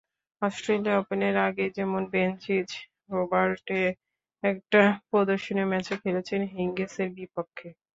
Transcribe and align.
Australia 0.41 0.95
ওপেনের 0.97 1.35
আগেই 1.47 1.75
যেমন 1.77 2.01
বেনচিচ 2.13 2.69
হোবার্টে 3.09 3.81
একটা 4.43 4.81
প্রদর্শনী 5.09 5.63
ম্যাচে 5.71 5.93
খেলেছেন 6.03 6.41
হিঙ্গিসের 6.53 7.09
বিপক্ষে। 7.17 7.67